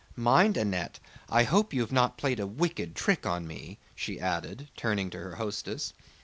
"Mind, 0.15 0.57
Annette, 0.57 0.99
I 1.29 1.43
hope 1.43 1.75
you 1.75 1.81
have 1.81 1.91
not 1.91 2.17
played 2.17 2.39
a 2.39 2.47
wicked 2.47 2.95
trick 2.95 3.27
on 3.27 3.45
me," 3.45 3.77
she 3.95 4.19
added, 4.19 4.67
turning 4.75 5.11
to 5.11 5.19
her 5.19 5.35
hostess. 5.35 5.93